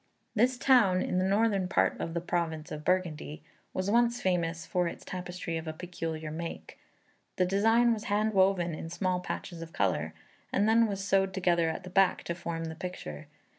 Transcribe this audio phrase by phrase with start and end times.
[0.33, 4.87] This town, in the northern part of the province of Burgundy, was once famous for
[4.87, 6.79] its tapestry of a peculiar make.
[7.35, 10.15] The design was handwoven in small patches of colour,
[10.51, 13.27] and then was sewed together at the back to form the picture.